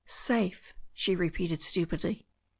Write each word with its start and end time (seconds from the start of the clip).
'Safe," 0.07 0.73
she 0.95 1.15
repeated 1.15 1.61
stupidly. 1.61 2.25